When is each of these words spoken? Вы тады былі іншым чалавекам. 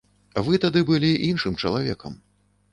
Вы 0.47 0.59
тады 0.63 0.83
былі 0.89 1.11
іншым 1.29 1.61
чалавекам. 1.63 2.21